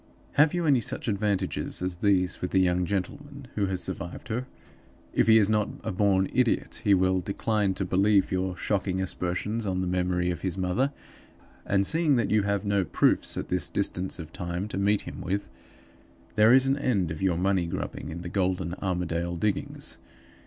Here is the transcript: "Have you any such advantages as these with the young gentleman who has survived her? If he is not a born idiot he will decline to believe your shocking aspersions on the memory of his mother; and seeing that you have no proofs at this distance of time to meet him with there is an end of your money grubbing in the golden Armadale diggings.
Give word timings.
"Have 0.31 0.55
you 0.55 0.65
any 0.65 0.81
such 0.81 1.07
advantages 1.07 1.79
as 1.83 1.97
these 1.97 2.41
with 2.41 2.49
the 2.49 2.59
young 2.59 2.85
gentleman 2.87 3.45
who 3.53 3.67
has 3.67 3.83
survived 3.83 4.29
her? 4.29 4.47
If 5.13 5.27
he 5.27 5.37
is 5.37 5.47
not 5.47 5.69
a 5.83 5.91
born 5.91 6.27
idiot 6.33 6.81
he 6.83 6.95
will 6.95 7.19
decline 7.19 7.75
to 7.75 7.85
believe 7.85 8.31
your 8.31 8.57
shocking 8.57 8.99
aspersions 8.99 9.67
on 9.67 9.81
the 9.81 9.85
memory 9.85 10.31
of 10.31 10.41
his 10.41 10.57
mother; 10.57 10.91
and 11.67 11.85
seeing 11.85 12.15
that 12.15 12.31
you 12.31 12.41
have 12.41 12.65
no 12.65 12.83
proofs 12.83 13.37
at 13.37 13.49
this 13.49 13.69
distance 13.69 14.17
of 14.17 14.33
time 14.33 14.67
to 14.69 14.77
meet 14.79 15.01
him 15.01 15.21
with 15.21 15.47
there 16.33 16.51
is 16.51 16.65
an 16.65 16.79
end 16.79 17.11
of 17.11 17.21
your 17.21 17.37
money 17.37 17.67
grubbing 17.67 18.09
in 18.09 18.21
the 18.23 18.27
golden 18.27 18.73
Armadale 18.81 19.35
diggings. 19.35 19.99